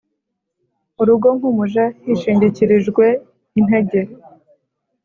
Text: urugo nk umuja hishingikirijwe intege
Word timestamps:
urugo 1.01 1.27
nk 1.37 1.43
umuja 1.49 1.83
hishingikirijwe 2.03 3.05
intege 3.59 3.99